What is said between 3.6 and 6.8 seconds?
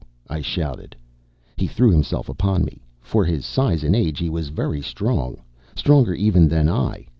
and age, he was very strong stronger, even, than